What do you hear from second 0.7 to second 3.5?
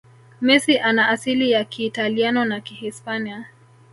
ana asili ya kiitaliano na kihispania